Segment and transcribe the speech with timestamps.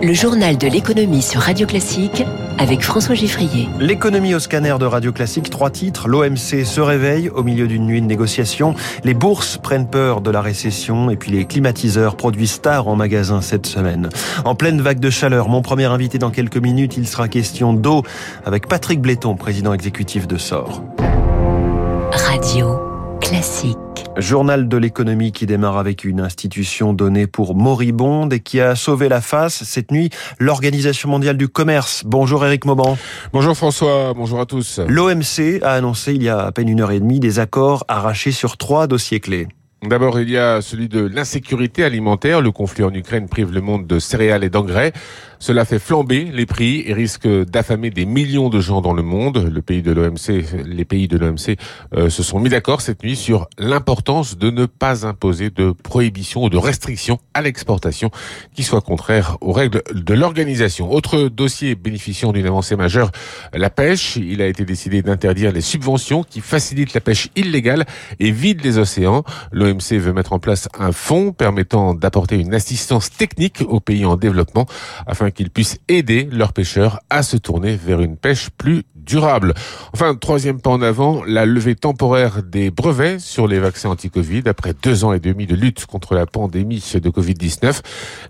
[0.00, 2.22] Le journal de l'économie sur Radio Classique
[2.58, 3.68] avec François Giffrier.
[3.80, 6.06] L'économie au scanner de Radio Classique, trois titres.
[6.06, 8.74] L'OMC se réveille au milieu d'une nuit de négociation.
[9.02, 13.40] Les bourses prennent peur de la récession et puis les climatiseurs produits stars en magasin
[13.40, 14.08] cette semaine.
[14.44, 18.04] En pleine vague de chaleur, mon premier invité dans quelques minutes, il sera question d'eau
[18.44, 20.80] avec Patrick Bléton, président exécutif de SOR.
[22.12, 22.78] Radio
[23.20, 23.76] Classique.
[24.16, 29.08] Journal de l'économie qui démarre avec une institution donnée pour moribonde et qui a sauvé
[29.08, 32.02] la face cette nuit, l'Organisation mondiale du commerce.
[32.04, 32.96] Bonjour Eric Mauban.
[33.32, 34.80] Bonjour François, bonjour à tous.
[34.86, 38.32] L'OMC a annoncé il y a à peine une heure et demie des accords arrachés
[38.32, 39.48] sur trois dossiers clés.
[39.82, 42.40] D'abord, il y a celui de l'insécurité alimentaire.
[42.40, 44.92] Le conflit en Ukraine prive le monde de céréales et d'engrais.
[45.38, 49.48] Cela fait flamber les prix et risque d'affamer des millions de gens dans le monde.
[49.52, 51.56] Le pays de l'OMC, les pays de l'OMC
[51.94, 56.42] euh, se sont mis d'accord cette nuit sur l'importance de ne pas imposer de prohibition
[56.42, 58.10] ou de restrictions à l'exportation
[58.54, 60.92] qui soient contraires aux règles de l'organisation.
[60.92, 63.12] Autre dossier bénéficiant d'une avancée majeure,
[63.54, 64.16] la pêche.
[64.16, 67.86] Il a été décidé d'interdire les subventions qui facilitent la pêche illégale
[68.18, 69.22] et vident les océans.
[69.68, 74.16] L'OMC veut mettre en place un fonds permettant d'apporter une assistance technique aux pays en
[74.16, 74.66] développement
[75.06, 79.54] afin qu'ils puissent aider leurs pêcheurs à se tourner vers une pêche plus durable.
[79.94, 84.42] Enfin, troisième pas en avant, la levée temporaire des brevets sur les vaccins anti-Covid.
[84.46, 87.80] Après deux ans et demi de lutte contre la pandémie de Covid-19,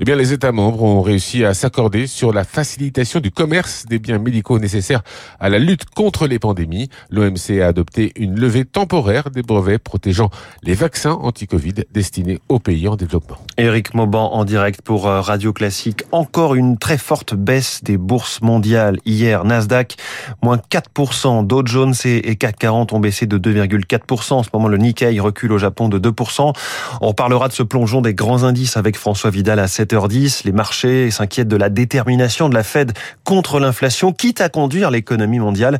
[0.00, 3.98] eh bien, les États membres ont réussi à s'accorder sur la facilitation du commerce des
[3.98, 5.02] biens médicaux nécessaires
[5.40, 6.88] à la lutte contre les pandémies.
[7.10, 10.30] L'OMC a adopté une levée temporaire des brevets protégeant
[10.62, 13.38] les vaccins anti-Covid destinés aux pays en développement.
[13.56, 16.04] Éric Mauban en direct pour euh, Radio Classique.
[16.12, 18.98] Encore une très forte baisse des bourses mondiales.
[19.04, 19.96] Hier, Nasdaq,
[20.42, 21.46] moins 4%.
[21.46, 24.34] Dow Jones et CAC 40 ont baissé de 2,4%.
[24.34, 26.52] En ce moment, le Nikkei recule au Japon de 2%.
[27.00, 30.42] On parlera de ce plongeon des grands indices avec François Vidal à 7h10.
[30.44, 32.92] Les marchés s'inquiètent de la détermination de la Fed
[33.24, 35.78] contre l'inflation, quitte à conduire l'économie mondiale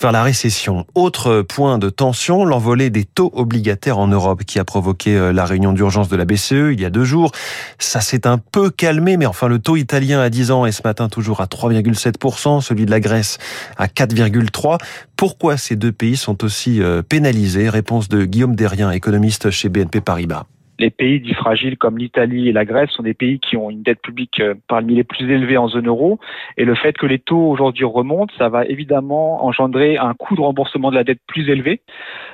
[0.00, 0.86] vers la récession.
[0.94, 5.44] Autre point de tension, l'envolée des taux obligataires en Europe qui a provoqué euh, la
[5.44, 7.32] réunion d'urgence de la BCE il y a deux jours.
[7.78, 10.82] Ça s'est un peu calmé, mais enfin le taux italien à 10 ans est ce
[10.84, 13.38] matin toujours à 3,7%, celui de la Grèce
[13.76, 14.12] à 4,
[15.16, 17.68] pourquoi ces deux pays sont aussi euh, pénalisés?
[17.68, 20.46] Réponse de Guillaume Derrien, économiste chez BNP Paribas
[20.80, 23.82] les pays dits fragiles comme l'Italie et la Grèce sont des pays qui ont une
[23.82, 26.18] dette publique euh, parmi les plus élevées en zone euro.
[26.56, 30.40] Et le fait que les taux aujourd'hui remontent, ça va évidemment engendrer un coût de
[30.40, 31.82] remboursement de la dette plus élevé.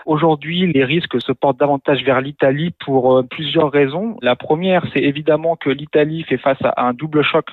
[0.07, 4.17] Aujourd'hui, les risques se portent davantage vers l'Italie pour euh, plusieurs raisons.
[4.23, 7.47] La première, c'est évidemment que l'Italie fait face à un double choc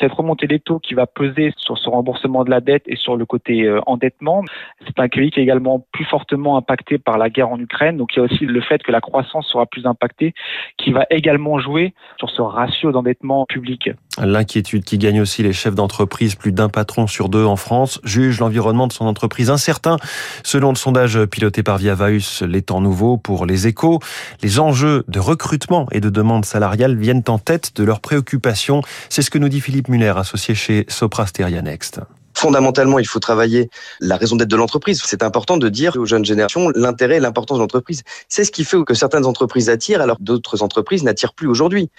[0.00, 3.16] cette remontée des taux qui va peser sur ce remboursement de la dette et sur
[3.16, 4.44] le côté euh, endettement,
[4.86, 7.96] c'est un pays qui est également plus fortement impacté par la guerre en Ukraine.
[7.96, 10.34] Donc il y a aussi le fait que la croissance sera plus impactée
[10.78, 13.90] qui va également jouer sur ce ratio d'endettement public.
[14.18, 18.40] L'inquiétude qui gagne aussi les chefs d'entreprise, plus d'un patron sur deux en France, juge
[18.40, 19.96] l'environnement de son entreprise incertain.
[20.44, 24.00] Selon le sondage piloté par Viavaus, les temps nouveaux pour les échos,
[24.42, 28.82] les enjeux de recrutement et de demande salariale viennent en tête de leurs préoccupations.
[29.08, 32.00] C'est ce que nous dit Philippe Muller, associé chez Sopra Steria Next.
[32.34, 33.68] Fondamentalement, il faut travailler
[34.00, 35.00] la raison d'être de l'entreprise.
[35.04, 38.02] C'est important de dire aux jeunes générations l'intérêt et l'importance de l'entreprise.
[38.28, 41.90] C'est ce qui fait que certaines entreprises attirent alors que d'autres entreprises n'attirent plus aujourd'hui.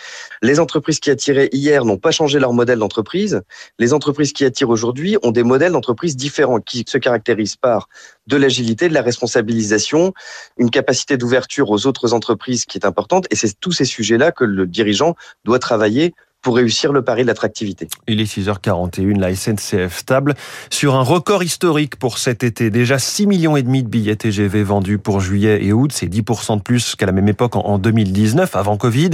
[0.41, 3.41] Les entreprises qui attiraient hier n'ont pas changé leur modèle d'entreprise.
[3.79, 7.88] Les entreprises qui attirent aujourd'hui ont des modèles d'entreprise différents qui se caractérisent par
[8.28, 10.13] de l'agilité, de la responsabilisation,
[10.57, 13.28] une capacité d'ouverture aux autres entreprises qui est importante.
[13.29, 15.16] Et c'est tous ces sujets-là que le dirigeant
[15.46, 17.87] doit travailler pour réussir le pari de l'attractivité.
[18.07, 20.35] Il est 6h41, la SNCF stable
[20.69, 22.69] sur un record historique pour cet été.
[22.69, 26.57] Déjà 6 millions et demi de billets TGV vendus pour juillet et août, c'est 10%
[26.57, 29.11] de plus qu'à la même époque en 2019, avant Covid.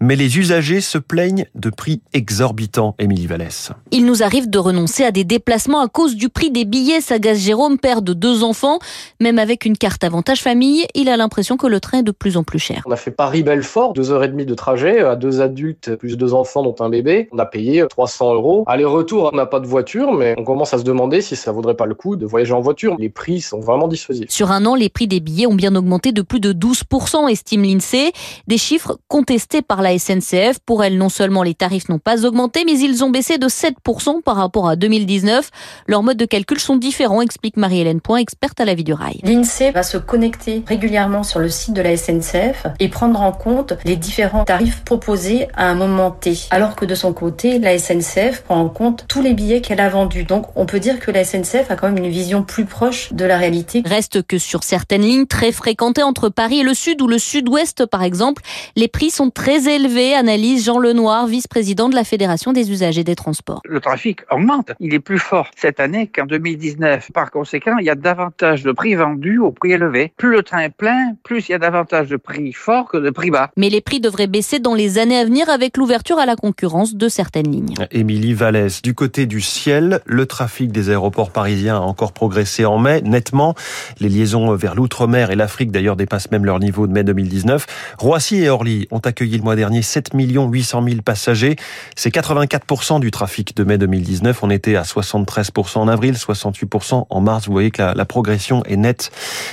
[0.00, 3.72] Mais les usagers se plaignent de prix exorbitants, Émilie Vallès.
[3.90, 7.38] Il nous arrive de renoncer à des déplacements à cause du prix des billets, s'agace
[7.38, 8.78] Jérôme, père de deux enfants.
[9.18, 12.36] Même avec une carte avantage famille, il a l'impression que le train est de plus
[12.36, 12.82] en plus cher.
[12.86, 16.32] On a fait Paris-Belfort, deux heures et demie de trajet, à deux adultes plus deux
[16.32, 17.28] enfants dont un bébé.
[17.32, 18.64] On a payé 300 euros.
[18.66, 21.74] Aller-retour, on n'a pas de voiture, mais on commence à se demander si ça vaudrait
[21.74, 22.96] pas le coup de voyager en voiture.
[22.98, 24.30] Les prix sont vraiment dissuasifs.
[24.30, 27.62] Sur un an, les prix des billets ont bien augmenté de plus de 12%, estime
[27.62, 28.12] l'INSEE.
[28.46, 30.58] Des chiffres contestés par la SNCF.
[30.64, 34.22] Pour elle, non seulement les tarifs n'ont pas augmenté, mais ils ont baissé de 7%
[34.22, 35.50] par rapport à 2019.
[35.86, 39.20] Leurs modes de calcul sont différents, explique Marie-Hélène Point, experte à la vie du rail.
[39.22, 43.74] L'INSEE va se connecter régulièrement sur le site de la SNCF et prendre en compte
[43.84, 46.34] les différents tarifs proposés à un moment T.
[46.50, 49.88] alors que de son côté, la SNCF prend en compte tous les billets qu'elle a
[49.88, 50.24] vendus.
[50.24, 53.24] Donc on peut dire que la SNCF a quand même une vision plus proche de
[53.24, 53.82] la réalité.
[53.86, 57.86] Reste que sur certaines lignes très fréquentées entre Paris et le sud ou le sud-ouest
[57.86, 58.42] par exemple,
[58.76, 63.14] les prix sont très élevés, analyse Jean Lenoir, vice-président de la Fédération des usagers des
[63.14, 63.60] transports.
[63.64, 67.12] Le trafic augmente, il est plus fort cette année qu'en 2019.
[67.12, 70.12] Par conséquent, il y a davantage de prix vendus au prix élevé.
[70.16, 73.10] Plus le train est plein, plus il y a davantage de prix forts que de
[73.10, 73.50] prix bas.
[73.56, 76.94] Mais les prix devraient baisser dans les années à venir avec l'ouverture à la concurrence
[76.94, 77.74] de certaines lignes.
[77.90, 82.78] Émilie Vallès, du côté du ciel, le trafic des aéroports parisiens a encore progressé en
[82.78, 83.54] mai, nettement.
[84.00, 87.66] Les liaisons vers l'outre-mer et l'Afrique d'ailleurs dépassent même leur niveau de mai 2019.
[87.98, 91.56] Roissy et Orly ont accueilli le mois dernier 7 800 000 passagers.
[91.94, 94.42] C'est 84% du trafic de mai 2019.
[94.42, 97.48] On était à 73% en avril, 68% en mars.
[97.48, 99.10] Vous voyez que la, la progression est nette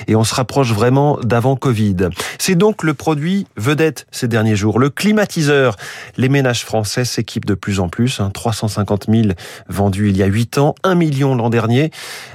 [0.07, 1.97] et on se rapproche vraiment d'avant Covid.
[2.37, 5.75] C'est donc le produit vedette ces derniers jours, le climatiseur.
[6.15, 8.21] Les ménages français s'équipent de plus en plus.
[8.33, 9.27] 350 000
[9.68, 11.91] vendus il y a 8 ans, 1 million l'an dernier.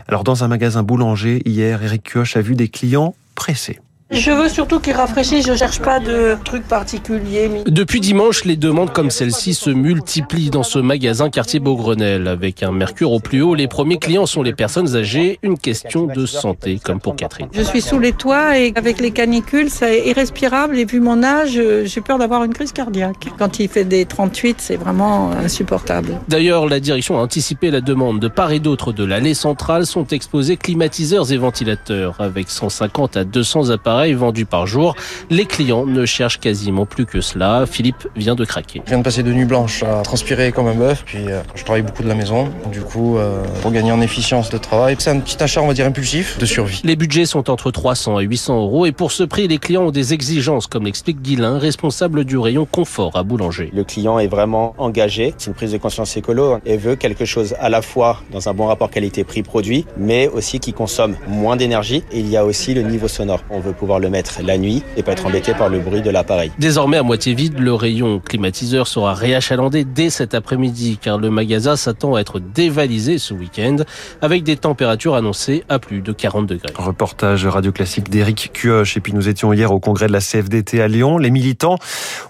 [0.09, 3.81] Alors dans un magasin boulanger, hier, Eric Kioch a vu des clients pressés.
[4.13, 7.49] Je veux surtout qu'il rafraîchisse, je cherche pas de trucs particuliers.
[7.65, 12.29] Depuis dimanche, les demandes comme celle-ci se multiplient dans ce magasin quartier Beaugrenelle.
[12.29, 16.07] Avec un mercure au plus haut, les premiers clients sont les personnes âgées, une question
[16.07, 17.49] de santé, comme pour Catherine.
[17.53, 21.59] Je suis sous les toits et avec les canicules, c'est irrespirable et vu mon âge,
[21.85, 23.29] j'ai peur d'avoir une crise cardiaque.
[23.39, 26.19] Quand il fait des 38, c'est vraiment insupportable.
[26.29, 30.07] D'ailleurs, la direction a anticipé la demande de part et d'autre de l'allée centrale sont
[30.09, 34.95] exposés climatiseurs et ventilateurs avec 150 à 200 appareils vendus par jour.
[35.31, 37.65] Les clients ne cherchent quasiment plus que cela.
[37.67, 38.83] Philippe vient de craquer.
[38.85, 41.65] Je viens de passer de nuit blanche à transpirer comme un bœuf, puis euh, je
[41.65, 42.49] travaille beaucoup de la maison.
[42.71, 45.75] Du coup, euh, pour gagner en efficience de travail, c'est un petit achat, on va
[45.75, 46.81] dire, impulsif de survie.
[46.85, 49.91] Les budgets sont entre 300 et 800 euros et pour ce prix, les clients ont
[49.91, 53.71] des exigences, comme l'explique Guilain, responsable du rayon confort à Boulanger.
[53.75, 57.55] Le client est vraiment engagé, c'est une prise de conscience écolo et veut quelque chose
[57.61, 62.03] à la fois dans un bon rapport qualité-prix-produit, mais aussi qui consomme moins d'énergie.
[62.13, 63.43] Et il y a aussi le niveau sonore.
[63.51, 66.11] On veut pouvoir le mettre la nuit et pas être embêté par le bruit de
[66.11, 66.53] l'appareil.
[66.59, 71.77] Désormais à moitié vide, le rayon climatiseur sera réachalandé dès cet après-midi car le magasin
[71.77, 73.77] s'attend à être dévalisé ce week-end
[74.21, 76.73] avec des températures annoncées à plus de 40 degrés.
[76.77, 78.97] Reportage radio classique d'Éric Cuoche.
[78.97, 81.19] Et puis nous étions hier au congrès de la CFDT à Lyon.
[81.19, 81.77] Les militants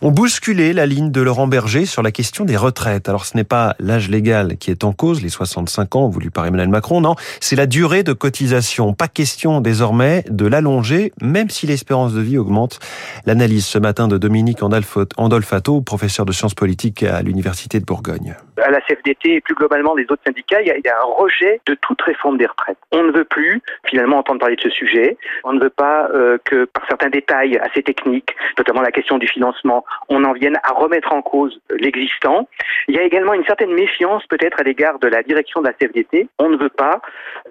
[0.00, 3.08] ont bousculé la ligne de Laurent Berger sur la question des retraites.
[3.08, 6.47] Alors ce n'est pas l'âge légal qui est en cause, les 65 ans voulus par
[6.47, 8.94] Emmanuel Macron, non, c'est la durée de cotisation.
[8.94, 11.12] Pas question désormais de l'allonger,
[11.43, 12.79] même si l'espérance de vie augmente.
[13.27, 18.37] L'analyse ce matin de Dominique Andolfato, professeur de sciences politiques à l'Université de Bourgogne.
[18.62, 21.75] À la CFDT et plus globalement les autres syndicats, il y, a, un rejet de
[21.75, 22.79] toute réforme des retraites.
[22.93, 25.17] On ne veut plus finalement entendre parler de ce sujet.
[25.43, 29.27] On ne veut pas euh, que par certains détails assez techniques, notamment la question du
[29.27, 32.49] financement, on en vienne à remettre en cause l'existant.
[32.87, 35.73] Il y a également une certaine méfiance peut-être à l'égard de la direction de la
[35.73, 36.29] CFDT.
[36.39, 37.00] On ne veut pas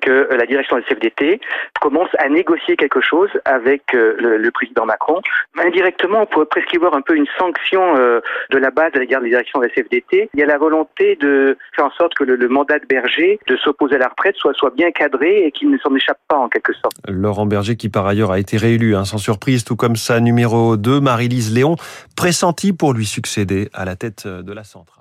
[0.02, 1.42] que la direction de la CFDT
[1.82, 5.22] commence à négocier quelque chose avec euh, le, président Macron.
[5.57, 8.19] Indirectement, on pourrait presque un peu une sanction euh,
[8.50, 10.30] de la base à l'égard de la de la CFDT.
[10.33, 13.57] Il y a la volonté de faire en sorte que le, mandat de Berger de
[13.57, 16.74] s'opposer à la retraite soit, bien cadré et qu'il ne s'en échappe pas en quelque
[16.74, 16.94] sorte.
[17.07, 20.78] Laurent Berger qui par ailleurs a été réélu hein, sans surprise, tout comme sa numéro
[20.78, 21.75] 2, Marie-Lise Léon,
[22.16, 25.00] pressentie pour lui succéder à la tête de la centrale.